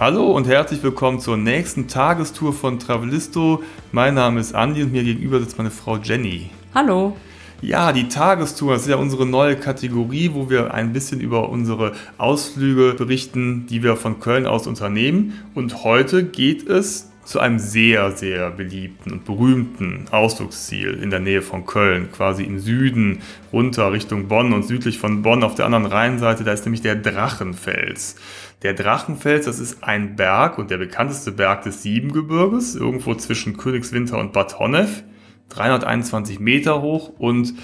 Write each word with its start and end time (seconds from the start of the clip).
Hallo 0.00 0.30
und 0.30 0.46
herzlich 0.46 0.80
willkommen 0.84 1.18
zur 1.18 1.36
nächsten 1.36 1.88
Tagestour 1.88 2.52
von 2.52 2.78
Travelisto. 2.78 3.64
Mein 3.90 4.14
Name 4.14 4.38
ist 4.38 4.54
Andi 4.54 4.84
und 4.84 4.92
mir 4.92 5.02
gegenüber 5.02 5.40
sitzt 5.40 5.58
meine 5.58 5.72
Frau 5.72 5.96
Jenny. 5.96 6.50
Hallo. 6.72 7.16
Ja, 7.62 7.90
die 7.92 8.06
Tagestour, 8.06 8.74
das 8.74 8.82
ist 8.82 8.88
ja 8.90 8.94
unsere 8.94 9.26
neue 9.26 9.56
Kategorie, 9.56 10.30
wo 10.34 10.48
wir 10.48 10.72
ein 10.72 10.92
bisschen 10.92 11.20
über 11.20 11.48
unsere 11.48 11.94
Ausflüge 12.16 12.94
berichten, 12.94 13.66
die 13.66 13.82
wir 13.82 13.96
von 13.96 14.20
Köln 14.20 14.46
aus 14.46 14.68
unternehmen. 14.68 15.32
Und 15.56 15.82
heute 15.82 16.22
geht 16.22 16.68
es 16.68 17.10
zu 17.28 17.40
einem 17.40 17.58
sehr, 17.58 18.12
sehr 18.12 18.50
beliebten 18.50 19.12
und 19.12 19.26
berühmten 19.26 20.06
Ausflugsziel 20.10 20.94
in 20.94 21.10
der 21.10 21.20
Nähe 21.20 21.42
von 21.42 21.66
Köln, 21.66 22.10
quasi 22.10 22.42
im 22.42 22.58
Süden 22.58 23.20
runter 23.52 23.92
Richtung 23.92 24.28
Bonn 24.28 24.54
und 24.54 24.62
südlich 24.62 24.98
von 24.98 25.20
Bonn 25.20 25.42
auf 25.42 25.54
der 25.54 25.66
anderen 25.66 25.84
Rheinseite, 25.84 26.42
da 26.42 26.52
ist 26.52 26.64
nämlich 26.64 26.80
der 26.80 26.96
Drachenfels. 26.96 28.16
Der 28.62 28.74
Drachenfels, 28.74 29.46
das 29.46 29.60
ist 29.60 29.84
ein 29.84 30.16
Berg 30.16 30.58
und 30.58 30.70
der 30.70 30.78
bekannteste 30.78 31.30
Berg 31.30 31.62
des 31.62 31.82
Siebengebirges, 31.82 32.74
irgendwo 32.74 33.14
zwischen 33.14 33.56
Königswinter 33.56 34.18
und 34.18 34.32
Bad 34.32 34.58
Honnef, 34.58 35.04
321 35.50 36.40
Meter 36.40 36.82
hoch 36.82 37.08
und 37.18 37.54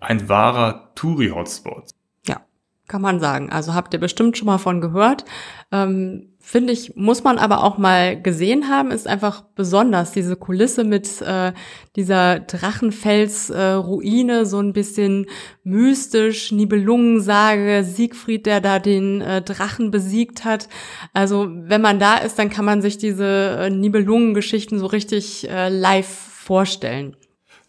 ein 0.00 0.28
wahrer 0.28 0.92
Touri-Hotspot. 0.94 1.90
Ja, 2.26 2.42
kann 2.86 3.02
man 3.02 3.18
sagen. 3.18 3.50
Also 3.50 3.74
habt 3.74 3.92
ihr 3.94 4.00
bestimmt 4.00 4.38
schon 4.38 4.46
mal 4.46 4.58
von 4.58 4.80
gehört. 4.80 5.24
Ähm, 5.72 6.33
Finde 6.46 6.74
ich, 6.74 6.94
muss 6.94 7.24
man 7.24 7.38
aber 7.38 7.64
auch 7.64 7.78
mal 7.78 8.20
gesehen 8.20 8.68
haben, 8.68 8.90
ist 8.90 9.08
einfach 9.08 9.44
besonders. 9.56 10.12
Diese 10.12 10.36
Kulisse 10.36 10.84
mit 10.84 11.22
äh, 11.22 11.52
dieser 11.96 12.40
Drachenfels-Ruine, 12.40 14.40
äh, 14.40 14.44
so 14.44 14.60
ein 14.60 14.74
bisschen 14.74 15.24
mystisch, 15.64 16.52
Nibelungensage, 16.52 17.82
Siegfried, 17.82 18.44
der 18.44 18.60
da 18.60 18.78
den 18.78 19.22
äh, 19.22 19.40
Drachen 19.40 19.90
besiegt 19.90 20.44
hat. 20.44 20.68
Also 21.14 21.48
wenn 21.50 21.80
man 21.80 21.98
da 21.98 22.18
ist, 22.18 22.38
dann 22.38 22.50
kann 22.50 22.66
man 22.66 22.82
sich 22.82 22.98
diese 22.98 23.56
äh, 23.58 23.70
Nibelungengeschichten 23.70 24.78
so 24.78 24.86
richtig 24.86 25.48
äh, 25.48 25.70
live 25.70 26.06
vorstellen. 26.06 27.16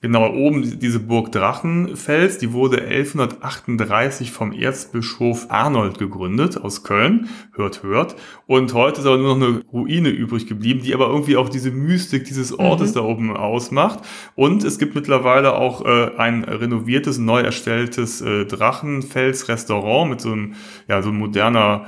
Genau, 0.05 0.31
oben 0.31 0.77
diese 0.77 0.99
Burg 0.99 1.31
Drachenfels, 1.31 2.37
die 2.37 2.53
wurde 2.53 2.77
1138 2.83 4.31
vom 4.31 4.51
Erzbischof 4.51 5.47
Arnold 5.49 5.97
gegründet 5.97 6.61
aus 6.61 6.83
Köln. 6.83 7.27
Hört, 7.55 7.81
hört. 7.81 8.15
Und 8.45 8.71
heute 8.75 9.01
ist 9.01 9.07
aber 9.07 9.17
nur 9.17 9.35
noch 9.35 9.47
eine 9.47 9.61
Ruine 9.73 10.09
übrig 10.09 10.45
geblieben, 10.45 10.81
die 10.83 10.93
aber 10.93 11.07
irgendwie 11.07 11.37
auch 11.37 11.49
diese 11.49 11.71
Mystik 11.71 12.25
dieses 12.25 12.53
Ortes 12.53 12.91
mhm. 12.91 12.93
da 12.93 13.01
oben 13.01 13.35
ausmacht. 13.35 14.01
Und 14.35 14.63
es 14.63 14.77
gibt 14.77 14.93
mittlerweile 14.93 15.55
auch 15.55 15.83
äh, 15.83 16.11
ein 16.17 16.43
renoviertes, 16.43 17.17
neu 17.17 17.41
erstelltes 17.41 18.21
äh, 18.21 18.45
Drachenfels-Restaurant 18.45 20.07
mit 20.07 20.21
so 20.21 20.33
einem, 20.33 20.53
ja, 20.87 21.01
so 21.01 21.11
moderner 21.11 21.87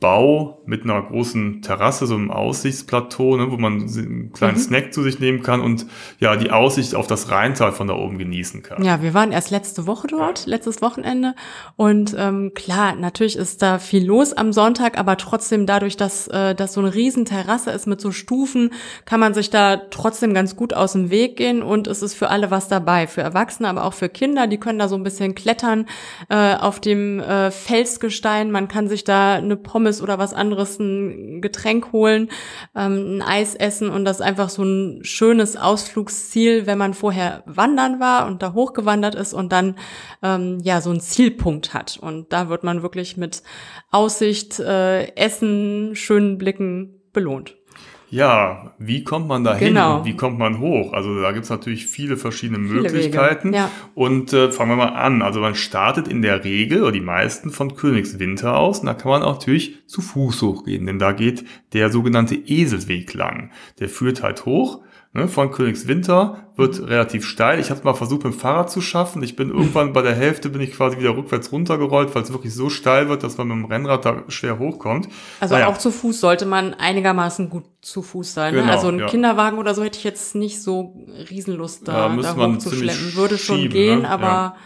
Bau 0.00 0.62
mit 0.64 0.84
einer 0.84 1.02
großen 1.02 1.60
Terrasse, 1.60 2.06
so 2.06 2.14
einem 2.14 2.30
Aussichtsplateau, 2.30 3.36
ne, 3.36 3.50
wo 3.50 3.56
man 3.56 3.82
einen 3.82 4.32
kleinen 4.32 4.56
mhm. 4.56 4.60
Snack 4.60 4.94
zu 4.94 5.02
sich 5.02 5.18
nehmen 5.18 5.42
kann 5.42 5.60
und 5.60 5.86
ja, 6.20 6.36
die 6.36 6.52
Aussicht 6.52 6.94
auf 6.94 7.08
das 7.08 7.32
Rheintal 7.32 7.72
von 7.72 7.88
da 7.88 7.94
oben 7.94 8.16
genießen 8.16 8.62
kann. 8.62 8.84
Ja, 8.84 9.02
wir 9.02 9.12
waren 9.12 9.32
erst 9.32 9.50
letzte 9.50 9.88
Woche 9.88 10.06
dort, 10.06 10.46
letztes 10.46 10.82
Wochenende. 10.82 11.34
Und 11.74 12.14
ähm, 12.16 12.52
klar, 12.54 12.94
natürlich 12.94 13.34
ist 13.34 13.60
da 13.60 13.80
viel 13.80 14.06
los 14.06 14.32
am 14.32 14.52
Sonntag, 14.52 14.98
aber 14.98 15.16
trotzdem 15.16 15.66
dadurch, 15.66 15.96
dass 15.96 16.28
äh, 16.28 16.54
das 16.54 16.74
so 16.74 16.80
eine 16.80 16.94
riesen 16.94 17.24
Terrasse 17.24 17.72
ist 17.72 17.88
mit 17.88 18.00
so 18.00 18.12
Stufen, 18.12 18.70
kann 19.04 19.18
man 19.18 19.34
sich 19.34 19.50
da 19.50 19.78
trotzdem 19.90 20.32
ganz 20.32 20.54
gut 20.54 20.74
aus 20.74 20.92
dem 20.92 21.10
Weg 21.10 21.36
gehen 21.36 21.60
und 21.60 21.88
es 21.88 22.02
ist 22.02 22.14
für 22.14 22.28
alle 22.28 22.52
was 22.52 22.68
dabei, 22.68 23.08
für 23.08 23.22
Erwachsene, 23.22 23.68
aber 23.68 23.82
auch 23.82 23.94
für 23.94 24.08
Kinder. 24.08 24.46
Die 24.46 24.58
können 24.58 24.78
da 24.78 24.86
so 24.86 24.94
ein 24.94 25.02
bisschen 25.02 25.34
klettern 25.34 25.86
äh, 26.28 26.54
auf 26.54 26.78
dem 26.78 27.18
äh, 27.18 27.50
Felsgestein. 27.50 28.52
Man 28.52 28.68
kann 28.68 28.86
sich 28.86 29.02
da 29.02 29.34
eine 29.34 29.56
Pommes 29.56 29.87
Pommes 29.88 30.02
oder 30.02 30.18
was 30.18 30.34
anderes, 30.34 30.78
ein 30.78 31.40
Getränk 31.40 31.92
holen, 31.92 32.30
ähm, 32.76 33.18
ein 33.18 33.22
Eis 33.22 33.54
essen 33.54 33.90
und 33.90 34.04
das 34.04 34.20
einfach 34.20 34.50
so 34.50 34.62
ein 34.62 35.04
schönes 35.04 35.56
Ausflugsziel, 35.56 36.66
wenn 36.66 36.78
man 36.78 36.94
vorher 36.94 37.42
wandern 37.46 38.00
war 38.00 38.26
und 38.26 38.42
da 38.42 38.52
hochgewandert 38.52 39.14
ist 39.14 39.32
und 39.32 39.52
dann 39.52 39.76
ähm, 40.22 40.60
ja 40.62 40.80
so 40.80 40.90
einen 40.90 41.00
Zielpunkt 41.00 41.74
hat. 41.74 41.98
Und 42.00 42.32
da 42.32 42.48
wird 42.48 42.64
man 42.64 42.82
wirklich 42.82 43.16
mit 43.16 43.42
Aussicht, 43.90 44.58
äh, 44.60 45.14
Essen, 45.16 45.94
schönen 45.94 46.38
Blicken 46.38 47.00
belohnt. 47.12 47.57
Ja, 48.10 48.72
wie 48.78 49.04
kommt 49.04 49.28
man 49.28 49.44
da 49.44 49.54
hin 49.54 49.68
genau. 49.68 50.04
wie 50.04 50.16
kommt 50.16 50.38
man 50.38 50.60
hoch? 50.60 50.92
Also 50.92 51.20
da 51.20 51.32
gibt's 51.32 51.50
natürlich 51.50 51.86
viele 51.86 52.16
verschiedene 52.16 52.58
viele 52.66 52.82
Möglichkeiten. 52.82 53.52
Ja. 53.52 53.70
Und 53.94 54.32
äh, 54.32 54.50
fangen 54.50 54.70
wir 54.70 54.76
mal 54.76 54.94
an. 54.94 55.20
Also 55.20 55.40
man 55.40 55.54
startet 55.54 56.08
in 56.08 56.22
der 56.22 56.44
Regel, 56.44 56.82
oder 56.82 56.92
die 56.92 57.00
meisten, 57.00 57.50
von 57.50 57.76
Königswinter 57.76 58.56
aus. 58.56 58.80
Und 58.80 58.86
da 58.86 58.94
kann 58.94 59.10
man 59.10 59.22
auch 59.22 59.34
natürlich 59.34 59.86
zu 59.86 60.00
Fuß 60.00 60.42
hochgehen, 60.42 60.86
denn 60.86 60.98
da 60.98 61.12
geht 61.12 61.44
der 61.72 61.90
sogenannte 61.90 62.34
Eselweg 62.34 63.12
lang. 63.14 63.50
Der 63.78 63.88
führt 63.88 64.22
halt 64.22 64.46
hoch 64.46 64.80
ne, 65.12 65.28
von 65.28 65.50
Königswinter, 65.50 66.48
wird 66.56 66.80
relativ 66.88 67.24
steil. 67.24 67.60
Ich 67.60 67.70
habe 67.70 67.82
mal 67.84 67.94
versucht, 67.94 68.24
mit 68.24 68.34
dem 68.34 68.38
Fahrrad 68.38 68.70
zu 68.70 68.80
schaffen. 68.80 69.22
Ich 69.22 69.36
bin 69.36 69.50
irgendwann 69.50 69.92
bei 69.94 70.02
der 70.02 70.14
Hälfte, 70.14 70.48
bin 70.48 70.60
ich 70.60 70.72
quasi 70.72 70.98
wieder 70.98 71.16
rückwärts 71.16 71.52
runtergerollt, 71.52 72.14
weil 72.14 72.22
es 72.22 72.32
wirklich 72.32 72.54
so 72.54 72.68
steil 72.68 73.08
wird, 73.08 73.22
dass 73.22 73.38
man 73.38 73.48
mit 73.48 73.56
dem 73.56 73.64
Rennrad 73.66 74.04
da 74.04 74.24
schwer 74.28 74.58
hochkommt. 74.58 75.08
Also 75.40 75.54
naja. 75.54 75.68
auch 75.68 75.78
zu 75.78 75.90
Fuß 75.90 76.20
sollte 76.20 76.46
man 76.46 76.74
einigermaßen 76.74 77.48
gut 77.48 77.64
zu 77.80 78.02
Fuß 78.02 78.34
sein. 78.34 78.54
Ne? 78.54 78.60
Genau, 78.62 78.72
Also 78.72 78.88
ein 78.88 78.98
ja. 78.98 79.06
Kinderwagen 79.06 79.58
oder 79.58 79.74
so 79.74 79.82
hätte 79.82 79.98
ich 79.98 80.04
jetzt 80.04 80.34
nicht 80.34 80.62
so 80.62 80.94
Riesenlust 81.30 81.86
da, 81.86 82.08
ja, 82.08 82.22
da 82.22 82.36
hochzuschleppen. 82.36 83.14
Würde 83.14 83.38
schon 83.38 83.56
schieben, 83.56 83.72
gehen, 83.72 84.02
ne? 84.02 84.10
aber... 84.10 84.26
Ja 84.26 84.56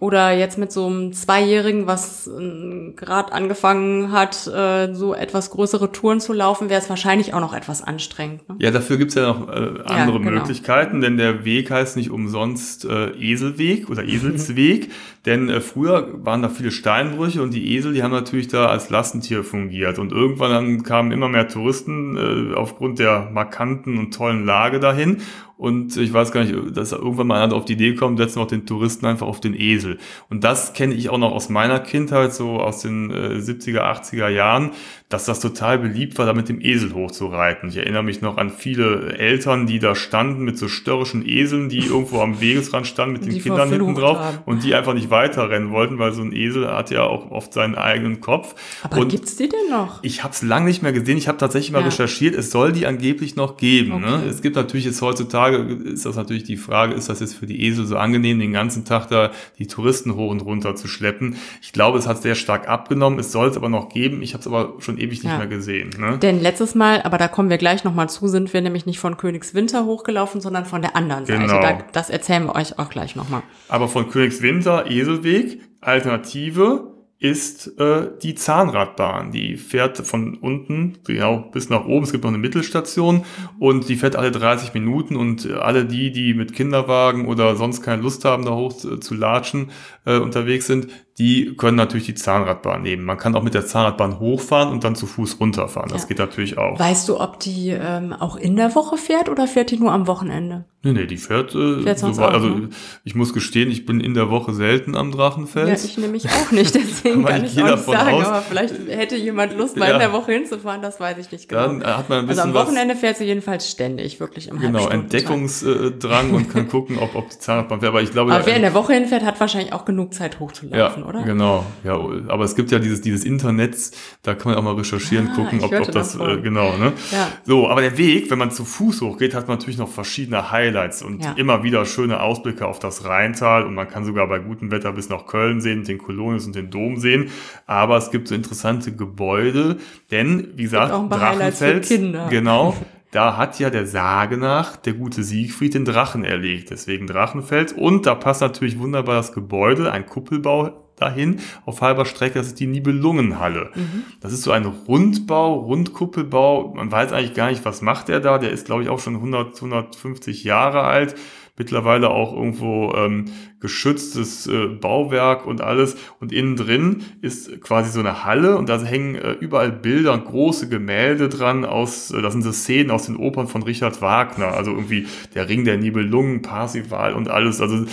oder 0.00 0.32
jetzt 0.32 0.58
mit 0.58 0.70
so 0.70 0.86
einem 0.86 1.12
Zweijährigen, 1.12 1.88
was 1.88 2.28
äh, 2.28 2.92
gerade 2.92 3.32
angefangen 3.32 4.12
hat, 4.12 4.46
äh, 4.46 4.94
so 4.94 5.12
etwas 5.12 5.50
größere 5.50 5.90
Touren 5.90 6.20
zu 6.20 6.32
laufen, 6.32 6.70
wäre 6.70 6.80
es 6.80 6.88
wahrscheinlich 6.88 7.34
auch 7.34 7.40
noch 7.40 7.52
etwas 7.52 7.82
anstrengend. 7.82 8.48
Ne? 8.48 8.56
Ja, 8.60 8.70
dafür 8.70 8.96
gibt's 8.96 9.16
ja 9.16 9.26
noch 9.26 9.48
äh, 9.48 9.52
andere 9.52 9.88
ja, 9.88 10.04
genau. 10.04 10.18
Möglichkeiten, 10.18 11.00
denn 11.00 11.16
der 11.16 11.44
Weg 11.44 11.72
heißt 11.72 11.96
nicht 11.96 12.10
umsonst 12.10 12.84
äh, 12.84 13.10
Eselweg 13.10 13.90
oder 13.90 14.04
Eselsweg, 14.08 14.92
denn 15.26 15.48
äh, 15.48 15.60
früher 15.60 16.24
waren 16.24 16.42
da 16.42 16.48
viele 16.48 16.70
Steinbrüche 16.70 17.42
und 17.42 17.52
die 17.52 17.74
Esel, 17.74 17.92
die 17.92 18.04
haben 18.04 18.12
natürlich 18.12 18.46
da 18.46 18.66
als 18.66 18.90
Lastentier 18.90 19.42
fungiert 19.42 19.98
und 19.98 20.12
irgendwann 20.12 20.50
dann 20.50 20.82
kamen 20.84 21.10
immer 21.10 21.28
mehr 21.28 21.48
Touristen 21.48 22.52
äh, 22.52 22.54
aufgrund 22.54 23.00
der 23.00 23.30
markanten 23.32 23.98
und 23.98 24.14
tollen 24.14 24.46
Lage 24.46 24.78
dahin 24.78 25.22
und 25.58 25.96
ich 25.96 26.12
weiß 26.12 26.30
gar 26.30 26.44
nicht, 26.44 26.54
dass 26.76 26.92
irgendwann 26.92 27.26
mal 27.26 27.42
einer 27.42 27.54
auf 27.54 27.64
die 27.64 27.72
Idee 27.72 27.94
kommt, 27.94 28.18
setzen 28.18 28.38
auch 28.38 28.46
den 28.46 28.64
Touristen 28.64 29.04
einfach 29.06 29.26
auf 29.26 29.40
den 29.40 29.58
Esel. 29.58 29.98
Und 30.30 30.44
das 30.44 30.72
kenne 30.72 30.94
ich 30.94 31.10
auch 31.10 31.18
noch 31.18 31.32
aus 31.32 31.48
meiner 31.48 31.80
Kindheit, 31.80 32.32
so 32.32 32.60
aus 32.60 32.80
den 32.82 33.10
äh, 33.10 33.38
70er, 33.38 33.80
80er 33.80 34.28
Jahren, 34.28 34.70
dass 35.08 35.24
das 35.24 35.40
total 35.40 35.78
beliebt 35.78 36.18
war, 36.18 36.26
da 36.26 36.32
mit 36.32 36.48
dem 36.48 36.60
Esel 36.60 36.94
hochzureiten. 36.94 37.70
Ich 37.70 37.76
erinnere 37.78 38.02
mich 38.02 38.20
noch 38.20 38.36
an 38.36 38.50
viele 38.50 39.18
Eltern, 39.18 39.66
die 39.66 39.78
da 39.78 39.94
standen 39.94 40.44
mit 40.44 40.58
so 40.58 40.68
störrischen 40.68 41.26
Eseln, 41.26 41.68
die 41.68 41.78
irgendwo 41.86 42.20
am 42.20 42.40
Wegesrand 42.40 42.86
standen 42.86 43.14
mit 43.14 43.24
den 43.24 43.34
die 43.34 43.40
Kindern 43.40 43.70
hinten 43.70 43.94
drauf 43.94 44.18
haben. 44.18 44.38
und 44.44 44.62
die 44.64 44.74
einfach 44.74 44.94
nicht 44.94 45.10
weiterrennen 45.10 45.70
wollten, 45.70 45.98
weil 45.98 46.12
so 46.12 46.22
ein 46.22 46.32
Esel 46.32 46.68
hat 46.68 46.90
ja 46.90 47.04
auch 47.04 47.30
oft 47.30 47.52
seinen 47.52 47.74
eigenen 47.74 48.20
Kopf. 48.20 48.54
Aber 48.82 48.98
und 48.98 49.08
gibt's 49.08 49.36
die 49.36 49.48
denn 49.48 49.70
noch? 49.70 50.02
Ich 50.02 50.22
habe 50.22 50.34
es 50.34 50.42
lange 50.42 50.66
nicht 50.66 50.82
mehr 50.82 50.92
gesehen. 50.92 51.16
Ich 51.16 51.26
habe 51.26 51.38
tatsächlich 51.38 51.72
mal 51.72 51.80
ja. 51.80 51.86
recherchiert. 51.86 52.34
Es 52.34 52.50
soll 52.50 52.72
die 52.72 52.86
angeblich 52.86 53.34
noch 53.34 53.56
geben. 53.56 54.00
Ne? 54.00 54.06
Okay. 54.06 54.24
Ne? 54.24 54.30
Es 54.30 54.42
gibt 54.42 54.56
natürlich 54.56 54.84
jetzt 54.84 55.00
heutzutage, 55.00 55.47
ist 55.56 56.06
das 56.06 56.16
natürlich 56.16 56.44
die 56.44 56.56
Frage, 56.56 56.94
ist 56.94 57.08
das 57.08 57.20
jetzt 57.20 57.34
für 57.34 57.46
die 57.46 57.62
Esel 57.64 57.86
so 57.86 57.96
angenehm, 57.96 58.38
den 58.38 58.52
ganzen 58.52 58.84
Tag 58.84 59.08
da 59.08 59.30
die 59.58 59.66
Touristen 59.66 60.14
hoch 60.14 60.30
und 60.30 60.40
runter 60.40 60.76
zu 60.76 60.88
schleppen? 60.88 61.36
Ich 61.62 61.72
glaube, 61.72 61.98
es 61.98 62.06
hat 62.06 62.22
sehr 62.22 62.34
stark 62.34 62.68
abgenommen. 62.68 63.18
Es 63.18 63.32
soll 63.32 63.48
es 63.48 63.56
aber 63.56 63.68
noch 63.68 63.88
geben. 63.88 64.22
Ich 64.22 64.34
habe 64.34 64.40
es 64.40 64.46
aber 64.46 64.74
schon 64.80 64.98
ewig 64.98 65.22
nicht 65.22 65.32
ja. 65.32 65.38
mehr 65.38 65.46
gesehen. 65.46 65.90
Ne? 65.98 66.18
Denn 66.18 66.40
letztes 66.40 66.74
Mal, 66.74 67.02
aber 67.02 67.18
da 67.18 67.28
kommen 67.28 67.50
wir 67.50 67.58
gleich 67.58 67.84
nochmal 67.84 68.08
zu, 68.08 68.28
sind 68.28 68.52
wir 68.52 68.60
nämlich 68.60 68.86
nicht 68.86 68.98
von 68.98 69.16
Königswinter 69.16 69.84
hochgelaufen, 69.84 70.40
sondern 70.40 70.64
von 70.64 70.82
der 70.82 70.96
anderen 70.96 71.26
Seite. 71.26 71.40
Genau. 71.40 71.60
Da, 71.60 71.78
das 71.92 72.10
erzählen 72.10 72.44
wir 72.44 72.54
euch 72.54 72.78
auch 72.78 72.90
gleich 72.90 73.16
nochmal. 73.16 73.42
Aber 73.68 73.88
von 73.88 74.10
Königswinter, 74.10 74.90
Eselweg, 74.90 75.60
Alternative, 75.80 76.97
ist 77.20 77.78
äh, 77.80 78.10
die 78.22 78.36
Zahnradbahn. 78.36 79.32
Die 79.32 79.56
fährt 79.56 79.98
von 79.98 80.36
unten 80.36 80.98
genau 81.04 81.38
bis 81.52 81.68
nach 81.68 81.84
oben. 81.84 82.04
Es 82.04 82.12
gibt 82.12 82.22
noch 82.22 82.30
eine 82.30 82.38
Mittelstation 82.38 83.24
und 83.58 83.88
die 83.88 83.96
fährt 83.96 84.14
alle 84.14 84.30
30 84.30 84.72
Minuten 84.72 85.16
und 85.16 85.50
alle 85.50 85.84
die, 85.84 86.12
die 86.12 86.34
mit 86.34 86.52
Kinderwagen 86.52 87.26
oder 87.26 87.56
sonst 87.56 87.82
keine 87.82 88.02
Lust 88.02 88.24
haben, 88.24 88.44
da 88.44 88.52
hoch 88.52 88.72
zu, 88.72 88.98
zu 88.98 89.14
latschen, 89.14 89.72
äh, 90.04 90.18
unterwegs 90.18 90.68
sind, 90.68 90.88
die 91.18 91.56
können 91.56 91.76
natürlich 91.76 92.06
die 92.06 92.14
Zahnradbahn 92.14 92.82
nehmen. 92.82 93.04
Man 93.04 93.18
kann 93.18 93.34
auch 93.34 93.42
mit 93.42 93.52
der 93.52 93.66
Zahnradbahn 93.66 94.20
hochfahren 94.20 94.70
und 94.70 94.84
dann 94.84 94.94
zu 94.94 95.06
Fuß 95.06 95.40
runterfahren. 95.40 95.90
Das 95.90 96.02
ja. 96.02 96.08
geht 96.08 96.18
natürlich 96.18 96.58
auch. 96.58 96.78
Weißt 96.78 97.08
du, 97.08 97.20
ob 97.20 97.40
die 97.40 97.70
ähm, 97.70 98.12
auch 98.12 98.36
in 98.36 98.54
der 98.54 98.74
Woche 98.76 98.96
fährt 98.96 99.28
oder 99.28 99.48
fährt 99.48 99.72
die 99.72 99.78
nur 99.78 99.92
am 99.92 100.06
Wochenende? 100.06 100.64
Nee, 100.84 100.92
nee, 100.92 101.06
die 101.06 101.16
fährt, 101.16 101.56
äh, 101.56 101.96
so 101.96 102.06
auch, 102.06 102.32
Also 102.32 102.50
ne? 102.50 102.68
ich 103.02 103.16
muss 103.16 103.34
gestehen, 103.34 103.68
ich 103.68 103.84
bin 103.84 103.98
in 103.98 104.14
der 104.14 104.30
Woche 104.30 104.54
selten 104.54 104.96
am 104.96 105.10
Drachenfels. 105.10 105.82
Ja, 105.82 105.88
ich 105.90 105.98
nämlich 105.98 106.28
auch 106.28 106.52
nicht, 106.52 106.72
deswegen 106.72 107.24
kann 107.26 107.44
ich 107.44 107.60
auch 107.60 107.68
nicht 107.68 107.84
sagen. 107.84 108.14
Aus. 108.14 108.26
Aber 108.26 108.42
vielleicht 108.42 108.74
hätte 108.88 109.16
jemand 109.16 109.58
Lust, 109.58 109.76
mal 109.76 109.88
ja. 109.88 109.94
in 109.94 109.98
der 109.98 110.12
Woche 110.12 110.30
hinzufahren, 110.30 110.80
das 110.80 111.00
weiß 111.00 111.18
ich 111.18 111.32
nicht 111.32 111.48
genau. 111.48 111.66
Dann 111.66 111.84
hat 111.84 112.08
man 112.08 112.20
ein 112.20 112.26
bisschen 112.28 112.44
also 112.44 112.58
am 112.60 112.66
Wochenende 112.66 112.94
fährt 112.94 113.16
sie 113.16 113.24
jedenfalls 113.24 113.68
ständig, 113.68 114.20
wirklich 114.20 114.46
im 114.46 114.60
Genau, 114.60 114.86
Entdeckungsdrang 114.86 116.32
und 116.32 116.48
kann 116.48 116.68
gucken, 116.68 116.98
ob, 117.00 117.16
ob 117.16 117.28
die 117.28 117.40
Zahnradbahn 117.40 117.80
fährt. 117.80 117.90
Aber 117.90 118.02
ich 118.02 118.12
glaube... 118.12 118.32
Aber 118.32 118.46
wer 118.46 118.54
in 118.54 118.62
der 118.62 118.74
Woche 118.74 118.92
hinfährt, 118.92 119.24
hat 119.24 119.40
wahrscheinlich 119.40 119.72
auch 119.72 119.84
genug 119.84 120.14
Zeit 120.14 120.38
hochzulaufen. 120.38 121.02
Oder? 121.08 121.22
Genau, 121.22 121.66
ja, 121.84 121.94
aber 122.28 122.44
es 122.44 122.54
gibt 122.54 122.70
ja 122.70 122.78
dieses, 122.78 123.00
dieses 123.00 123.24
Internet, 123.24 123.90
da 124.22 124.34
kann 124.34 124.52
man 124.52 124.58
auch 124.58 124.62
mal 124.62 124.74
recherchieren, 124.74 125.30
ah, 125.32 125.34
gucken, 125.34 125.60
ob, 125.62 125.72
ob 125.72 125.90
das, 125.92 126.14
äh, 126.14 126.38
genau, 126.40 126.76
ne? 126.76 126.92
Ja. 127.10 127.28
So, 127.44 127.68
aber 127.68 127.80
der 127.80 127.96
Weg, 127.98 128.30
wenn 128.30 128.38
man 128.38 128.50
zu 128.50 128.64
Fuß 128.64 129.00
hochgeht, 129.00 129.34
hat 129.34 129.48
man 129.48 129.58
natürlich 129.58 129.78
noch 129.78 129.88
verschiedene 129.88 130.50
Highlights 130.50 131.02
und 131.02 131.24
ja. 131.24 131.32
immer 131.32 131.62
wieder 131.62 131.84
schöne 131.86 132.20
Ausblicke 132.20 132.66
auf 132.66 132.78
das 132.78 133.04
Rheintal 133.04 133.64
und 133.64 133.74
man 133.74 133.88
kann 133.88 134.04
sogar 134.04 134.26
bei 134.28 134.38
gutem 134.38 134.70
Wetter 134.70 134.92
bis 134.92 135.08
nach 135.08 135.26
Köln 135.26 135.60
sehen, 135.60 135.84
den 135.84 135.98
Kolonis 135.98 136.46
und 136.46 136.54
den 136.54 136.70
Dom 136.70 136.98
sehen, 136.98 137.30
aber 137.66 137.96
es 137.96 138.10
gibt 138.10 138.28
so 138.28 138.34
interessante 138.34 138.92
Gebäude, 138.94 139.78
denn, 140.10 140.48
wie 140.56 140.64
gesagt, 140.64 140.92
Drachenfels, 141.10 141.88
genau, 142.30 142.76
da 143.10 143.36
hat 143.36 143.58
ja 143.58 143.70
der 143.70 143.86
Sage 143.86 144.36
nach 144.36 144.76
der 144.76 144.92
gute 144.92 145.22
Siegfried 145.22 145.74
den 145.74 145.84
Drachen 145.84 146.24
erlegt, 146.24 146.70
deswegen 146.70 147.06
Drachenfels. 147.06 147.72
Und 147.72 148.06
da 148.06 148.14
passt 148.14 148.40
natürlich 148.40 148.78
wunderbar 148.78 149.16
das 149.16 149.32
Gebäude, 149.32 149.92
ein 149.92 150.06
Kuppelbau 150.06 150.87
dahin 150.98 151.40
auf 151.64 151.80
halber 151.80 152.04
Strecke, 152.04 152.38
das 152.38 152.48
ist 152.48 152.60
die 152.60 152.66
Nibelungenhalle. 152.66 153.70
Mhm. 153.74 154.04
Das 154.20 154.32
ist 154.32 154.42
so 154.42 154.52
ein 154.52 154.64
Rundbau, 154.64 155.54
Rundkuppelbau. 155.54 156.74
Man 156.74 156.90
weiß 156.90 157.12
eigentlich 157.12 157.34
gar 157.34 157.50
nicht, 157.50 157.64
was 157.64 157.82
macht 157.82 158.08
er 158.08 158.20
da. 158.20 158.38
Der 158.38 158.50
ist, 158.50 158.66
glaube 158.66 158.82
ich, 158.82 158.88
auch 158.88 159.00
schon 159.00 159.16
100, 159.16 159.56
150 159.56 160.44
Jahre 160.44 160.82
alt 160.82 161.14
mittlerweile 161.58 162.10
auch 162.10 162.32
irgendwo 162.32 162.94
ähm, 162.94 163.26
geschütztes 163.60 164.46
äh, 164.46 164.68
Bauwerk 164.68 165.46
und 165.46 165.60
alles. 165.60 165.96
Und 166.20 166.32
innen 166.32 166.56
drin 166.56 167.02
ist 167.20 167.60
quasi 167.60 167.90
so 167.90 168.00
eine 168.00 168.24
Halle 168.24 168.56
und 168.56 168.68
da 168.68 168.80
hängen 168.80 169.16
äh, 169.16 169.32
überall 169.32 169.72
Bilder 169.72 170.12
und 170.12 170.24
große 170.24 170.68
Gemälde 170.68 171.28
dran 171.28 171.64
aus, 171.64 172.12
äh, 172.12 172.22
das 172.22 172.32
sind 172.32 172.42
so 172.42 172.52
Szenen 172.52 172.90
aus 172.90 173.06
den 173.06 173.16
Opern 173.16 173.48
von 173.48 173.62
Richard 173.64 174.00
Wagner, 174.00 174.48
also 174.48 174.70
irgendwie 174.70 175.06
der 175.34 175.48
Ring 175.48 175.64
der 175.64 175.76
Nibelungen, 175.76 176.42
Parsival 176.42 177.12
und 177.14 177.28
alles. 177.28 177.60
Also 177.60 177.86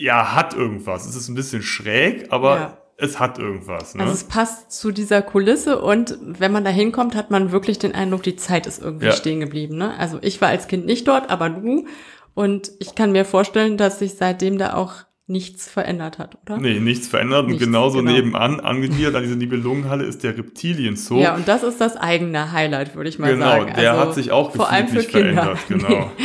ja, 0.00 0.34
hat 0.34 0.54
irgendwas. 0.54 1.06
Es 1.06 1.16
ist 1.16 1.28
ein 1.28 1.34
bisschen 1.34 1.62
schräg, 1.62 2.26
aber 2.30 2.56
ja 2.56 2.76
es 3.00 3.18
hat 3.18 3.38
irgendwas. 3.38 3.94
Ne? 3.94 4.02
Also 4.02 4.14
es 4.14 4.24
passt 4.24 4.72
zu 4.72 4.92
dieser 4.92 5.22
Kulisse 5.22 5.80
und 5.80 6.18
wenn 6.20 6.52
man 6.52 6.64
da 6.64 6.70
hinkommt, 6.70 7.14
hat 7.14 7.30
man 7.30 7.50
wirklich 7.50 7.78
den 7.78 7.94
Eindruck, 7.94 8.22
die 8.22 8.36
Zeit 8.36 8.66
ist 8.66 8.82
irgendwie 8.82 9.06
ja. 9.06 9.12
stehen 9.12 9.40
geblieben. 9.40 9.76
Ne? 9.76 9.98
Also 9.98 10.18
ich 10.22 10.40
war 10.40 10.48
als 10.48 10.68
Kind 10.68 10.86
nicht 10.86 11.08
dort, 11.08 11.30
aber 11.30 11.48
du 11.48 11.86
und 12.34 12.70
ich 12.78 12.94
kann 12.94 13.12
mir 13.12 13.24
vorstellen, 13.24 13.76
dass 13.76 13.98
sich 13.98 14.14
seitdem 14.14 14.58
da 14.58 14.74
auch 14.74 14.92
nichts 15.26 15.68
verändert 15.68 16.18
hat, 16.18 16.36
oder? 16.42 16.58
Nee, 16.58 16.80
nichts 16.80 17.06
verändert. 17.06 17.46
Nichts, 17.46 17.62
und 17.62 17.66
genauso 17.66 17.98
genau. 17.98 18.12
nebenan, 18.12 18.58
angegliedert 18.58 19.14
an 19.14 19.22
diese 19.22 19.36
Nibelungenhalle, 19.36 20.04
ist 20.04 20.24
der 20.24 20.36
Reptilien-Zoo. 20.36 21.20
Ja, 21.20 21.36
und 21.36 21.46
das 21.46 21.62
ist 21.62 21.80
das 21.80 21.96
eigene 21.96 22.50
Highlight, 22.50 22.96
würde 22.96 23.08
ich 23.08 23.20
mal 23.20 23.32
genau, 23.32 23.46
sagen. 23.46 23.66
Genau, 23.66 23.80
der 23.80 23.92
also, 23.92 24.02
hat 24.02 24.14
sich 24.14 24.32
auch 24.32 24.52
vor 24.52 24.70
allem 24.70 24.88
für 24.88 25.04
Kinder. 25.04 25.56
verändert. 25.56 25.58
Genau. 25.68 26.10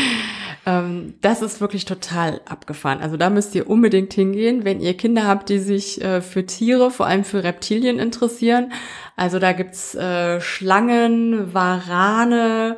Ähm, 0.66 1.14
das 1.22 1.42
ist 1.42 1.62
wirklich 1.62 1.86
total 1.86 2.42
abgefahren. 2.46 3.00
Also 3.00 3.18
da 3.18 3.30
müsst 3.30 3.54
ihr 3.56 3.70
unbedingt 3.70 4.14
hingehen, 4.14 4.66
wenn 4.66 4.82
ihr 4.82 4.96
Kinder 4.96 5.28
habt, 5.28 5.50
die 5.50 5.60
sich 5.60 6.02
äh, 6.02 6.22
für 6.22 6.46
Tiere, 6.46 6.90
vor 6.90 7.06
allem 7.06 7.24
für 7.24 7.44
Reptilien 7.44 8.00
interessieren. 8.00 8.72
Also 9.16 9.40
da 9.40 9.52
gibt's 9.52 9.94
äh, 9.96 10.42
Schlangen, 10.42 11.54
Warane, 11.54 12.78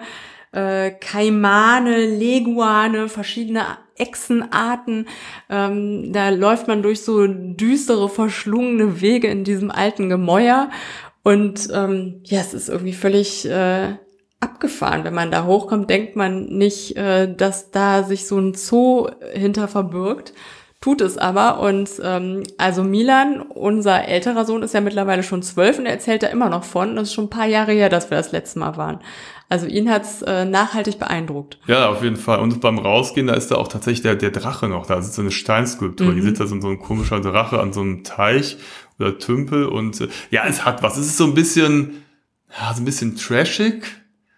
äh, 0.51 0.91
Kaimane, 0.91 2.05
Leguane, 2.05 3.07
verschiedene 3.07 3.63
Echsenarten. 3.95 5.07
Ähm, 5.49 6.11
da 6.11 6.29
läuft 6.29 6.67
man 6.67 6.83
durch 6.83 7.01
so 7.01 7.25
düstere, 7.27 8.09
verschlungene 8.09 9.01
Wege 9.01 9.27
in 9.27 9.43
diesem 9.43 9.71
alten 9.71 10.09
Gemäuer. 10.09 10.69
Und 11.23 11.69
ähm, 11.73 12.21
ja, 12.23 12.39
es 12.41 12.53
ist 12.53 12.69
irgendwie 12.69 12.93
völlig 12.93 13.45
äh, 13.49 13.95
abgefahren. 14.39 15.03
Wenn 15.03 15.13
man 15.13 15.31
da 15.31 15.45
hochkommt, 15.45 15.89
denkt 15.89 16.15
man 16.15 16.45
nicht, 16.45 16.95
äh, 16.95 17.33
dass 17.33 17.71
da 17.71 18.03
sich 18.03 18.27
so 18.27 18.37
ein 18.37 18.53
Zoo 18.53 19.09
hinter 19.33 19.67
verbirgt. 19.67 20.33
Tut 20.79 21.01
es 21.01 21.17
aber. 21.17 21.59
Und 21.59 21.89
ähm, 22.03 22.43
also 22.59 22.83
Milan, 22.83 23.41
unser 23.41 24.07
älterer 24.07 24.45
Sohn, 24.45 24.61
ist 24.61 24.75
ja 24.75 24.81
mittlerweile 24.81 25.23
schon 25.23 25.41
zwölf 25.41 25.79
und 25.79 25.87
er 25.87 25.93
erzählt 25.93 26.21
da 26.21 26.27
immer 26.27 26.49
noch 26.49 26.63
von. 26.63 26.95
Das 26.95 27.07
ist 27.07 27.13
schon 27.15 27.25
ein 27.25 27.29
paar 27.31 27.47
Jahre 27.47 27.71
her, 27.71 27.89
dass 27.89 28.11
wir 28.11 28.17
das 28.17 28.31
letzte 28.31 28.59
Mal 28.59 28.77
waren. 28.77 28.99
Also 29.49 29.65
ihn 29.65 29.89
hat's 29.89 30.21
äh, 30.21 30.45
nachhaltig 30.45 30.99
beeindruckt. 30.99 31.57
Ja, 31.65 31.89
auf 31.89 32.03
jeden 32.03 32.17
Fall. 32.17 32.39
Und 32.39 32.61
beim 32.61 32.77
Rausgehen, 32.77 33.27
da 33.27 33.33
ist 33.33 33.49
da 33.49 33.55
auch 33.55 33.69
tatsächlich 33.69 34.03
der, 34.03 34.15
der 34.15 34.29
Drache 34.29 34.67
noch. 34.67 34.85
Da 34.85 35.01
sitzt 35.01 35.15
so 35.15 35.21
eine 35.23 35.31
Steinskulptur. 35.31 36.11
Mhm. 36.11 36.15
Die 36.15 36.21
sitzt 36.21 36.41
da 36.41 36.47
so, 36.47 36.61
so 36.61 36.67
ein 36.67 36.77
komischer 36.77 37.21
Drache 37.21 37.59
an 37.59 37.73
so 37.73 37.81
einem 37.81 38.03
Teich 38.03 38.57
oder 38.99 39.17
Tümpel. 39.17 39.65
Und 39.65 39.99
äh, 39.99 40.09
ja, 40.29 40.43
es 40.45 40.63
hat 40.63 40.83
was. 40.83 40.97
Es 40.97 41.07
ist 41.07 41.17
so 41.17 41.23
ein 41.23 41.33
bisschen, 41.33 42.03
ja, 42.55 42.71
so 42.75 42.83
ein 42.83 42.85
bisschen 42.85 43.15
trashig 43.15 43.83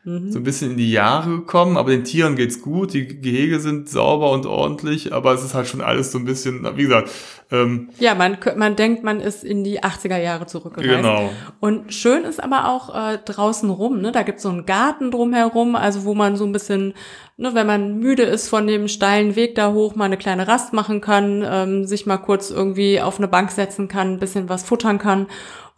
Mhm. 0.10 0.32
so 0.32 0.40
ein 0.40 0.44
bisschen 0.44 0.72
in 0.72 0.78
die 0.78 0.92
Jahre 0.92 1.30
gekommen, 1.30 1.78
aber 1.78 1.92
den 1.92 2.04
Tieren 2.04 2.36
geht's 2.36 2.64
gut, 2.64 2.94
die 2.94 3.22
Gehege 3.22 3.60
sind 3.60 3.90
sauber 3.90 4.32
und 4.32 4.48
ordentlich, 4.48 5.14
aber 5.14 5.34
es 5.34 5.44
ist 5.44 5.54
halt 5.54 5.68
schon 5.68 5.82
alles 5.82 6.12
so 6.12 6.18
ein 6.18 6.26
bisschen, 6.26 6.68
wie 6.76 6.82
gesagt. 6.82 7.12
Ähm, 7.52 7.90
ja, 8.00 8.16
man, 8.16 8.38
man 8.56 8.76
denkt, 8.76 9.04
man 9.04 9.20
ist 9.20 9.44
in 9.44 9.64
die 9.64 9.84
80er 9.84 10.18
Jahre 10.18 10.48
zurückgereist. 10.48 10.90
Genau. 10.90 11.30
Und 11.60 11.94
schön 11.94 12.24
ist 12.24 12.44
aber 12.44 12.70
auch 12.70 12.96
äh, 12.96 13.20
draußen 13.24 13.70
rum, 13.70 14.02
ne? 14.02 14.12
da 14.12 14.24
gibt's 14.24 14.42
so 14.42 14.50
einen 14.50 14.66
Garten 14.66 15.12
drumherum, 15.12 15.76
also 15.76 16.06
wo 16.06 16.16
man 16.16 16.38
so 16.38 16.46
ein 16.46 16.54
bisschen, 16.54 16.96
ne, 17.40 17.56
wenn 17.56 17.66
man 17.66 18.00
müde 18.00 18.24
ist 18.24 18.50
von 18.50 18.68
dem 18.68 18.88
steilen 18.88 19.36
Weg 19.36 19.56
da 19.56 19.72
hoch, 19.72 19.96
mal 19.96 20.06
eine 20.06 20.18
kleine 20.18 20.48
Rast 20.48 20.74
machen 20.74 21.02
kann, 21.02 21.44
ähm, 21.50 21.86
sich 21.86 22.06
mal 22.06 22.18
kurz 22.18 22.52
irgendwie 22.52 23.02
auf 23.02 23.18
eine 23.18 23.28
Bank 23.28 23.52
setzen 23.52 23.88
kann, 23.88 24.14
ein 24.14 24.20
bisschen 24.20 24.50
was 24.50 24.64
futtern 24.64 25.00
kann 25.00 25.28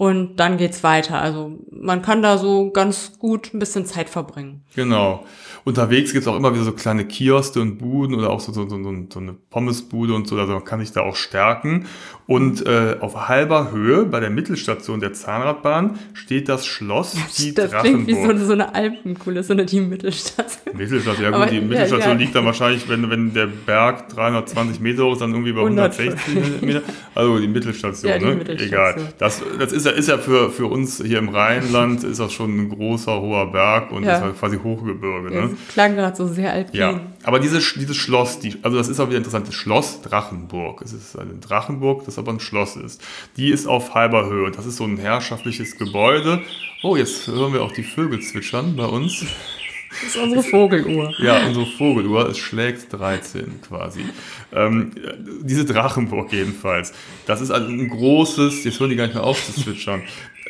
und 0.01 0.37
dann 0.37 0.57
geht's 0.57 0.83
weiter. 0.83 1.21
Also 1.21 1.59
man 1.69 2.01
kann 2.01 2.23
da 2.23 2.39
so 2.39 2.71
ganz 2.71 3.19
gut 3.19 3.53
ein 3.53 3.59
bisschen 3.59 3.85
Zeit 3.85 4.09
verbringen. 4.09 4.63
Genau. 4.75 5.23
Unterwegs 5.63 6.11
gibt's 6.11 6.27
auch 6.27 6.35
immer 6.35 6.55
wieder 6.55 6.63
so 6.63 6.71
kleine 6.71 7.05
Kioske 7.05 7.61
und 7.61 7.77
Buden 7.77 8.15
oder 8.15 8.31
auch 8.31 8.39
so, 8.39 8.51
so, 8.51 8.67
so, 8.67 8.81
so 8.81 9.19
eine 9.19 9.33
Pommesbude 9.51 10.15
und 10.15 10.27
so, 10.27 10.37
also 10.37 10.53
man 10.53 10.65
kann 10.65 10.79
sich 10.79 10.91
da 10.91 11.01
auch 11.01 11.15
stärken. 11.15 11.85
Und 12.25 12.65
äh, 12.65 12.97
auf 12.99 13.27
halber 13.27 13.71
Höhe 13.71 14.05
bei 14.05 14.19
der 14.19 14.31
Mittelstation 14.31 15.01
der 15.01 15.13
Zahnradbahn 15.13 15.99
steht 16.13 16.49
das 16.49 16.65
Schloss 16.65 17.15
die 17.37 17.53
Das 17.53 17.71
klingt 17.71 18.07
wie 18.07 18.15
so, 18.15 18.45
so 18.45 18.53
eine 18.53 18.73
Alpenkulisse, 18.73 19.53
ne, 19.53 19.65
die 19.67 19.81
Mittelstation. 19.81 20.75
Mittelstation, 20.75 21.25
ja 21.25 21.29
gut, 21.37 21.41
Aber, 21.41 21.50
die 21.51 21.61
Mittelstation 21.61 22.01
ja, 22.01 22.07
ja. 22.07 22.13
liegt 22.13 22.35
dann 22.35 22.45
wahrscheinlich, 22.45 22.87
wenn, 22.89 23.09
wenn 23.09 23.33
der 23.33 23.47
Berg 23.47 24.09
320 24.09 24.79
Meter 24.79 25.05
hoch 25.05 25.13
ist, 25.13 25.21
dann 25.21 25.31
irgendwie 25.31 25.53
bei 25.53 25.61
160 25.61 26.61
Meter. 26.61 26.81
Also 27.13 27.39
die 27.39 27.47
Mittelstation, 27.47 28.11
ja, 28.11 28.17
die 28.17 28.25
ne? 28.25 28.35
Mittelstation. 28.35 28.79
Egal. 28.79 29.13
Das, 29.19 29.41
das 29.59 29.71
ist 29.71 29.85
ja, 29.85 29.91
ist 29.91 30.07
ja 30.07 30.17
für, 30.17 30.49
für 30.49 30.67
uns 30.67 31.01
hier 31.03 31.19
im 31.19 31.29
Rheinland, 31.29 32.03
ist 32.03 32.19
das 32.19 32.33
schon 32.33 32.57
ein 32.57 32.69
großer, 32.69 33.21
hoher 33.21 33.51
Berg 33.51 33.91
und 33.91 34.03
ja. 34.03 34.15
ist 34.15 34.21
halt 34.21 34.39
quasi 34.39 34.57
Hochgebirge. 34.57 35.29
Ne? 35.29 35.57
klang 35.71 35.95
gerade 35.95 36.15
so 36.15 36.27
sehr 36.27 36.51
alpin. 36.51 36.79
Ja, 36.79 37.01
aber 37.23 37.39
dieses, 37.39 37.73
dieses 37.73 37.97
Schloss, 37.97 38.39
die, 38.39 38.55
also 38.61 38.77
das 38.77 38.87
ist 38.87 38.99
auch 38.99 39.07
wieder 39.07 39.17
interessant, 39.17 39.47
das 39.47 39.55
Schloss 39.55 40.01
Drachenburg. 40.01 40.81
Es 40.81 40.93
ist 40.93 41.17
eine 41.17 41.33
Drachenburg, 41.33 42.05
das 42.05 42.17
aber 42.17 42.31
ein 42.31 42.39
Schloss 42.39 42.75
ist. 42.75 43.01
Die 43.37 43.49
ist 43.49 43.67
auf 43.67 43.93
halber 43.93 44.27
Höhe. 44.27 44.51
Das 44.51 44.65
ist 44.65 44.77
so 44.77 44.85
ein 44.85 44.97
herrschaftliches 44.97 45.77
Gebäude. 45.77 46.41
Oh, 46.83 46.95
jetzt 46.95 47.27
hören 47.27 47.53
wir 47.53 47.61
auch 47.61 47.71
die 47.71 47.83
Vögel 47.83 48.19
zwitschern 48.21 48.75
bei 48.75 48.85
uns. 48.85 49.25
Das 50.01 50.15
ist 50.15 50.17
unsere 50.17 50.43
Vogeluhr. 50.43 51.13
Ja, 51.19 51.45
unsere 51.45 51.65
Vogeluhr. 51.65 52.29
Es 52.29 52.37
schlägt 52.37 52.91
13 52.91 53.61
quasi. 53.61 54.01
Ähm, 54.53 54.91
diese 55.41 55.65
Drachenburg 55.65 56.31
jedenfalls. 56.33 56.93
Das 57.25 57.41
ist 57.41 57.51
also 57.51 57.67
ein 57.67 57.89
großes, 57.89 58.63
jetzt 58.63 58.79
hören 58.79 58.89
die 58.89 58.95
gar 58.95 59.05
nicht 59.05 59.15
mehr 59.15 59.23
auf 59.23 59.43
zu 59.45 59.53
zwitschern 59.61 60.03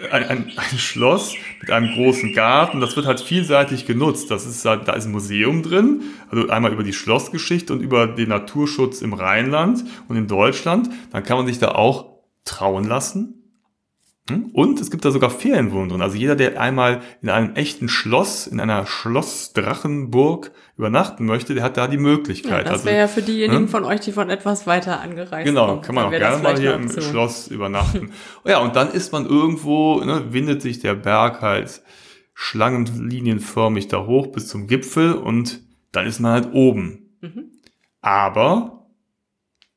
ein, 0.09 0.23
ein, 0.23 0.51
ein 0.55 0.77
Schloss 0.77 1.35
mit 1.59 1.69
einem 1.71 1.93
großen 1.93 2.33
Garten. 2.33 2.79
Das 2.81 2.95
wird 2.95 3.05
halt 3.05 3.19
vielseitig 3.19 3.85
genutzt. 3.85 4.31
Das 4.31 4.45
ist, 4.45 4.63
da 4.65 4.75
ist 4.75 5.05
ein 5.05 5.11
Museum 5.11 5.63
drin, 5.63 6.01
also 6.29 6.47
einmal 6.49 6.71
über 6.71 6.83
die 6.83 6.93
Schlossgeschichte 6.93 7.73
und 7.73 7.81
über 7.81 8.07
den 8.07 8.29
Naturschutz 8.29 9.01
im 9.01 9.13
Rheinland 9.13 9.83
und 10.07 10.15
in 10.15 10.27
Deutschland. 10.27 10.89
Dann 11.11 11.23
kann 11.23 11.37
man 11.37 11.47
sich 11.47 11.59
da 11.59 11.69
auch 11.69 12.19
trauen 12.45 12.85
lassen. 12.85 13.40
Hm? 14.29 14.51
Und 14.53 14.79
es 14.79 14.91
gibt 14.91 15.03
da 15.03 15.11
sogar 15.11 15.29
Ferienwohnungen 15.29 15.89
drin. 15.89 16.01
Also 16.01 16.15
jeder, 16.15 16.35
der 16.35 16.59
einmal 16.61 17.01
in 17.21 17.29
einem 17.29 17.55
echten 17.55 17.89
Schloss, 17.89 18.45
in 18.45 18.59
einer 18.59 18.85
Schloss-Drachenburg 18.85 20.51
übernachten 20.77 21.25
möchte, 21.25 21.55
der 21.55 21.63
hat 21.63 21.77
da 21.77 21.87
die 21.87 21.97
Möglichkeit. 21.97 22.65
Ja, 22.65 22.71
das 22.71 22.85
wäre 22.85 23.01
also, 23.01 23.19
ja 23.19 23.21
für 23.21 23.21
diejenigen 23.23 23.63
hm? 23.63 23.67
von 23.67 23.83
euch, 23.83 24.01
die 24.01 24.11
von 24.11 24.29
etwas 24.29 24.67
weiter 24.67 25.01
angereist 25.01 25.45
Genau, 25.45 25.73
sind, 25.73 25.83
kann 25.83 25.95
man 25.95 26.05
auch 26.05 26.11
gerne 26.11 26.41
mal 26.41 26.57
hier 26.57 26.75
im 26.75 26.89
Schloss 26.89 27.47
übernachten. 27.47 28.11
ja, 28.45 28.59
und 28.59 28.75
dann 28.75 28.91
ist 28.91 29.11
man 29.11 29.25
irgendwo, 29.25 30.01
ne, 30.01 30.25
windet 30.31 30.61
sich 30.61 30.79
der 30.79 30.93
Berg 30.93 31.41
halt 31.41 31.81
schlangenlinienförmig 32.33 33.87
da 33.87 34.05
hoch 34.05 34.27
bis 34.27 34.47
zum 34.47 34.67
Gipfel 34.67 35.13
und 35.13 35.61
dann 35.91 36.05
ist 36.05 36.19
man 36.19 36.31
halt 36.31 36.53
oben. 36.53 37.17
Mhm. 37.21 37.51
Aber 38.01 38.80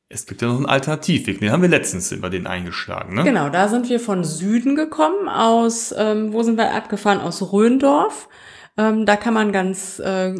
es 0.07 0.27
gibt 0.27 0.41
ja 0.41 0.47
noch 0.47 0.57
einen 0.57 0.67
Alternativweg, 0.67 1.39
den 1.39 1.51
haben 1.51 1.61
wir 1.61 1.69
letztens 1.69 2.11
über 2.11 2.29
den 2.29 2.45
eingeschlagen. 2.47 3.15
Ne? 3.15 3.23
Genau, 3.23 3.49
da 3.49 3.67
sind 3.67 3.89
wir 3.89 3.99
von 3.99 4.23
Süden 4.23 4.75
gekommen, 4.75 5.27
aus, 5.27 5.93
ähm, 5.97 6.31
wo 6.31 6.43
sind 6.43 6.57
wir 6.57 6.73
abgefahren? 6.73 7.19
Aus 7.19 7.51
Röndorf. 7.51 8.29
Ähm, 8.77 9.05
da 9.05 9.15
kann 9.15 9.33
man 9.33 9.51
ganz 9.51 9.99
äh, 9.99 10.35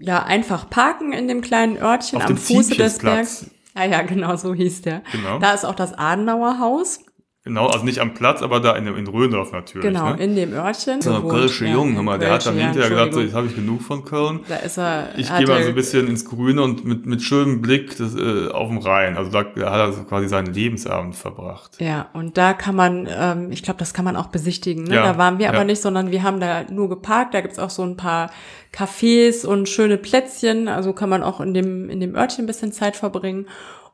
ja, 0.00 0.22
einfach 0.22 0.70
parken 0.70 1.12
in 1.12 1.28
dem 1.28 1.40
kleinen 1.40 1.76
Örtchen 1.76 2.18
Auf 2.18 2.30
am 2.30 2.36
Fuße 2.36 2.76
des 2.76 2.98
Bergs. 2.98 3.50
Ah 3.74 3.84
ja, 3.84 4.02
genau, 4.02 4.36
so 4.36 4.54
hieß 4.54 4.82
der. 4.82 5.02
Genau. 5.12 5.38
Da 5.38 5.52
ist 5.52 5.64
auch 5.64 5.74
das 5.74 5.92
Adenauer 5.92 6.58
Haus. 6.60 7.00
Genau, 7.46 7.68
also 7.68 7.84
nicht 7.84 8.00
am 8.00 8.12
Platz, 8.12 8.42
aber 8.42 8.58
da 8.58 8.74
in, 8.74 8.88
in 8.88 9.06
Röndorf 9.06 9.52
natürlich. 9.52 9.86
Genau, 9.86 10.14
ne? 10.14 10.20
in 10.20 10.34
dem 10.34 10.52
Örtchen. 10.52 11.00
So 11.00 11.14
ein 11.14 11.28
Kölsche 11.28 11.66
ja, 11.66 11.74
Jung, 11.74 12.04
mal, 12.04 12.18
der 12.18 12.32
hat 12.32 12.44
dann 12.44 12.58
hinterher 12.58 12.90
gesagt, 12.90 13.14
so, 13.14 13.20
jetzt 13.20 13.34
habe 13.34 13.46
ich 13.46 13.54
genug 13.54 13.82
von 13.82 14.04
Köln. 14.04 14.40
Da 14.48 14.56
ist 14.56 14.78
er. 14.78 15.10
Ich 15.16 15.32
gehe 15.32 15.46
mal 15.46 15.62
so 15.62 15.68
ein 15.68 15.74
bisschen 15.76 16.08
ins 16.08 16.24
Grüne 16.24 16.60
und 16.60 16.84
mit, 16.84 17.06
mit 17.06 17.22
schönem 17.22 17.62
Blick 17.62 17.96
das, 17.98 18.16
äh, 18.16 18.48
auf 18.48 18.68
dem 18.68 18.78
Rhein. 18.78 19.16
Also 19.16 19.30
da, 19.30 19.44
da 19.44 19.70
hat 19.70 19.78
er 19.78 19.92
so 19.92 20.02
quasi 20.02 20.26
seinen 20.26 20.52
Lebensabend 20.52 21.14
verbracht. 21.14 21.80
Ja, 21.80 22.08
und 22.14 22.36
da 22.36 22.52
kann 22.52 22.74
man, 22.74 23.08
ähm, 23.08 23.52
ich 23.52 23.62
glaube, 23.62 23.78
das 23.78 23.94
kann 23.94 24.04
man 24.04 24.16
auch 24.16 24.26
besichtigen. 24.26 24.82
Ne? 24.82 24.96
Ja, 24.96 25.04
da 25.04 25.16
waren 25.16 25.38
wir 25.38 25.46
ja. 25.46 25.52
aber 25.52 25.62
nicht, 25.62 25.80
sondern 25.80 26.10
wir 26.10 26.24
haben 26.24 26.40
da 26.40 26.64
nur 26.68 26.88
geparkt. 26.88 27.32
Da 27.32 27.42
gibt's 27.42 27.60
auch 27.60 27.70
so 27.70 27.84
ein 27.84 27.96
paar 27.96 28.32
Cafés 28.74 29.46
und 29.46 29.68
schöne 29.68 29.98
Plätzchen. 29.98 30.66
Also 30.66 30.92
kann 30.92 31.08
man 31.08 31.22
auch 31.22 31.40
in 31.40 31.54
dem, 31.54 31.90
in 31.90 32.00
dem 32.00 32.16
Örtchen 32.16 32.42
ein 32.42 32.48
bisschen 32.48 32.72
Zeit 32.72 32.96
verbringen. 32.96 33.46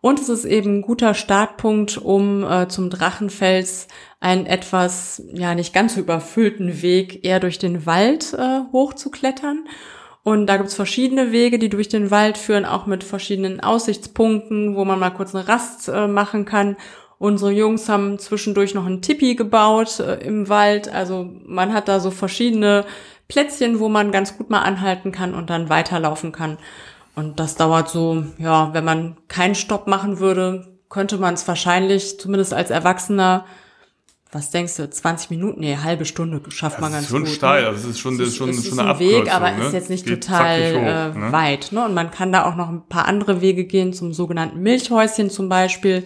Und 0.03 0.21
es 0.21 0.29
ist 0.29 0.45
eben 0.45 0.79
ein 0.79 0.83
guter 0.83 1.15
Startpunkt, 1.15 1.97
um 1.97 2.43
äh, 2.43 2.67
zum 2.67 2.91
Drachenfels 2.91 3.87
einen 4.19 4.47
etwas, 4.47 5.23
ja, 5.33 5.55
nicht 5.55 5.73
ganz 5.73 5.95
so 5.95 6.01
überfüllten 6.01 6.83
Weg 6.83 7.25
eher 7.25 7.39
durch 7.39 7.61
den 7.61 7.87
Wald 7.87 8.35
äh, 8.35 8.61
hochzuklettern. 8.73 9.65
Und 10.25 10.49
da 10.49 10.57
gibt's 10.57 10.75
verschiedene 10.75 11.31
Wege, 11.31 11.61
die 11.61 11.69
durch 11.69 11.89
den 11.89 12.11
Wald 12.11 12.37
führen, 12.37 12.65
auch 12.65 12.87
mit 12.87 13.05
verschiedenen 13.05 13.61
Aussichtspunkten, 13.61 14.75
wo 14.75 14.85
man 14.85 14.99
mal 14.99 15.11
kurz 15.11 15.37
eine 15.37 15.47
Rast 15.47 15.89
äh, 15.89 16.09
machen 16.09 16.47
kann. 16.47 16.77
Unsere 17.19 17.53
Jungs 17.53 17.89
haben 17.89 18.19
zwischendurch 18.19 18.75
noch 18.75 18.87
ein 18.87 19.03
Tipi 19.03 19.37
gebaut 19.37 20.01
äh, 20.01 20.17
im 20.17 20.49
Wald. 20.49 20.93
Also 20.93 21.31
man 21.45 21.73
hat 21.73 21.87
da 21.87 22.01
so 22.01 22.11
verschiedene 22.11 22.85
Plätzchen, 23.29 23.79
wo 23.79 23.89
man 23.89 24.11
ganz 24.11 24.37
gut 24.37 24.51
mal 24.51 24.63
anhalten 24.63 25.13
kann 25.13 25.33
und 25.33 25.49
dann 25.49 25.69
weiterlaufen 25.69 26.33
kann. 26.33 26.59
Und 27.15 27.39
das 27.41 27.57
dauert 27.57 27.89
so, 27.91 28.25
ja, 28.39 28.73
wenn 28.73 28.85
man 28.85 29.17
keinen 29.29 29.55
Stopp 29.55 29.87
machen 29.87 30.19
würde, 30.19 30.79
könnte 30.89 31.19
man 31.19 31.35
es 31.35 31.47
wahrscheinlich, 31.47 32.19
zumindest 32.19 32.55
als 32.55 32.71
Erwachsener, 32.71 33.45
was 34.31 34.51
denkst 34.51 34.77
du, 34.77 34.89
20 34.89 35.29
Minuten, 35.29 35.61
nee, 35.61 35.77
halbe 35.77 36.07
Stunde 36.07 36.41
schafft 36.51 36.81
man 36.81 36.93
ganz 36.93 37.03
Das 37.03 37.05
ist 37.05 37.11
schon 37.11 37.25
gut. 37.25 37.33
steil, 37.35 37.63
ne? 37.63 37.69
also 37.69 37.81
es 37.81 37.95
ist 37.95 38.01
schon, 38.01 38.17
das 38.17 38.29
ist 38.29 38.37
schon, 38.37 38.49
es 38.49 38.57
schon 38.65 38.73
ist 38.73 38.79
eine 38.79 38.91
ein 38.91 38.99
Weg, 38.99 39.15
Abkürzung, 39.15 39.35
aber 39.35 39.51
ne? 39.53 39.67
ist 39.67 39.73
jetzt 39.75 39.91
nicht 39.91 40.07
Geht 40.07 40.25
total 40.25 40.59
hoch, 40.73 41.17
äh, 41.17 41.19
ne? 41.19 41.33
weit. 41.33 41.73
Ne? 41.73 41.85
Und 41.85 41.93
man 41.93 42.11
kann 42.11 42.33
da 42.33 42.47
auch 42.47 42.57
noch 42.57 42.71
ein 42.71 42.89
paar 42.89 43.07
andere 43.07 43.43
Wege 43.43 43.65
gehen, 43.67 43.93
zum 43.93 44.15
sogenannten 44.15 44.61
Milchhäuschen 44.61 45.29
zum 45.29 45.51
Beispiel. 45.51 46.05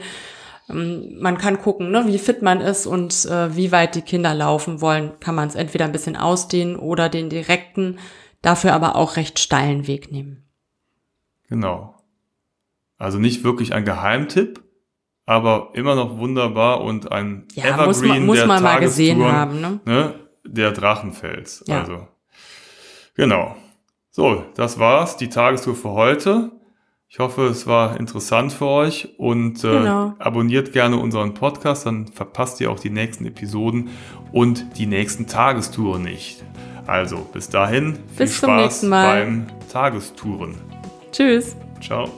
Ähm, 0.68 1.18
Man 1.20 1.38
kann 1.38 1.60
gucken, 1.62 1.92
ne, 1.92 2.04
wie 2.08 2.18
fit 2.18 2.42
man 2.42 2.60
ist 2.60 2.86
und 2.86 3.26
äh, 3.26 3.54
wie 3.54 3.70
weit 3.70 3.94
die 3.94 4.02
Kinder 4.02 4.34
laufen 4.34 4.80
wollen. 4.80 5.12
Kann 5.20 5.36
man 5.36 5.46
es 5.48 5.54
entweder 5.54 5.84
ein 5.84 5.92
bisschen 5.92 6.16
ausdehnen 6.16 6.74
oder 6.74 7.08
den 7.08 7.30
direkten, 7.30 8.00
dafür 8.42 8.72
aber 8.72 8.96
auch 8.96 9.14
recht 9.14 9.38
steilen 9.38 9.86
Weg 9.86 10.10
nehmen. 10.10 10.42
Genau. 11.48 11.94
Also 12.98 13.18
nicht 13.18 13.44
wirklich 13.44 13.74
ein 13.74 13.84
Geheimtipp, 13.84 14.62
aber 15.26 15.70
immer 15.74 15.94
noch 15.94 16.18
wunderbar 16.18 16.80
und 16.82 17.12
ein 17.12 17.46
Ja, 17.54 17.64
Evergreen 17.64 17.86
muss 17.86 18.02
man, 18.02 18.26
muss 18.26 18.38
der 18.38 18.46
man 18.46 18.62
mal 18.62 18.80
gesehen 18.80 19.22
haben. 19.24 19.60
Ne? 19.60 19.80
Ne? 19.84 20.14
Der 20.46 20.72
Drachenfels. 20.72 21.64
Ja. 21.66 21.80
Also. 21.80 22.08
Genau. 23.14 23.56
So, 24.10 24.44
das 24.54 24.78
war's, 24.78 25.16
die 25.16 25.28
Tagestour 25.28 25.74
für 25.74 25.90
heute. 25.90 26.52
Ich 27.08 27.18
hoffe, 27.18 27.46
es 27.46 27.66
war 27.66 27.98
interessant 28.00 28.52
für 28.52 28.66
euch 28.66 29.14
und 29.18 29.62
äh, 29.62 29.70
Genau. 29.70 30.14
abonniert 30.18 30.72
gerne 30.72 30.96
unseren 30.96 31.34
Podcast, 31.34 31.86
dann 31.86 32.08
verpasst 32.08 32.60
ihr 32.60 32.70
auch 32.70 32.80
die 32.80 32.90
nächsten 32.90 33.26
Episoden 33.26 33.90
und 34.32 34.76
die 34.78 34.86
nächsten 34.86 35.26
Tagestouren 35.26 36.02
nicht. 36.02 36.44
Also, 36.86 37.18
bis 37.32 37.48
dahin, 37.48 37.94
viel 37.94 38.26
Bis 38.26 38.40
zum 38.40 38.48
Spaß 38.50 38.62
nächsten 38.62 38.88
Mal. 38.88 39.24
beim 39.24 39.46
Tagestouren. 39.70 40.56
Tschüss. 41.16 41.56
Ciao. 41.80 42.10